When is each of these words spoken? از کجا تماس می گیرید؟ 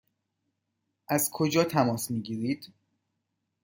از 1.07 1.29
کجا 1.33 1.63
تماس 1.63 2.11
می 2.11 2.21
گیرید؟ 2.21 2.73